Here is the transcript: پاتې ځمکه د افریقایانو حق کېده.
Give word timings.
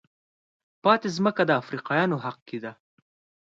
پاتې 0.83 1.07
ځمکه 1.17 1.41
د 1.45 1.51
افریقایانو 1.61 2.17
حق 2.25 2.37
کېده. 2.49 2.71